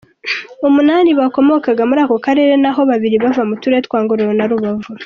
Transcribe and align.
Umunani 0.67 1.09
bakomokaga 1.19 1.83
muri 1.89 1.99
ako 2.05 2.15
karere 2.25 2.53
naho 2.63 2.81
babiri 2.89 3.15
bava 3.23 3.43
mu 3.49 3.55
turere 3.61 3.83
twa 3.87 3.97
Ngororero 4.03 4.33
na 4.39 4.47
Rubavu. 4.51 4.89